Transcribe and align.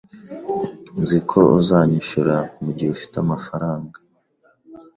Nzi 0.99 1.19
ko 1.29 1.39
uzanyishura 1.59 2.35
mugihe 2.63 2.89
ufite 2.95 3.15
amafaranga 3.23 3.97